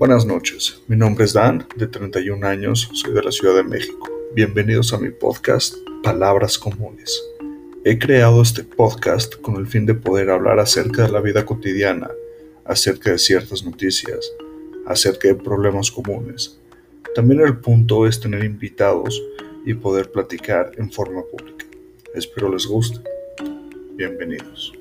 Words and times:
Buenas 0.00 0.24
noches, 0.24 0.80
mi 0.88 0.96
nombre 0.96 1.26
es 1.26 1.34
Dan, 1.34 1.66
de 1.76 1.86
31 1.86 2.46
años, 2.46 2.88
soy 2.94 3.12
de 3.12 3.22
la 3.22 3.30
Ciudad 3.30 3.54
de 3.54 3.62
México. 3.62 4.08
Bienvenidos 4.34 4.94
a 4.94 4.98
mi 4.98 5.10
podcast 5.10 5.74
Palabras 6.02 6.58
Comunes. 6.58 7.22
He 7.84 7.98
creado 7.98 8.40
este 8.40 8.64
podcast 8.64 9.34
con 9.42 9.56
el 9.56 9.66
fin 9.66 9.84
de 9.84 9.92
poder 9.92 10.30
hablar 10.30 10.58
acerca 10.58 11.02
de 11.02 11.12
la 11.12 11.20
vida 11.20 11.44
cotidiana, 11.44 12.10
acerca 12.64 13.10
de 13.10 13.18
ciertas 13.18 13.62
noticias, 13.62 14.32
acerca 14.86 15.28
de 15.28 15.34
problemas 15.34 15.90
comunes. 15.90 16.58
También 17.14 17.42
el 17.42 17.58
punto 17.58 18.06
es 18.06 18.18
tener 18.18 18.42
invitados 18.42 19.22
y 19.66 19.74
poder 19.74 20.10
platicar 20.10 20.72
en 20.78 20.90
forma 20.90 21.20
pública. 21.30 21.66
Espero 22.14 22.50
les 22.50 22.64
guste. 22.64 23.00
Bienvenidos. 23.96 24.79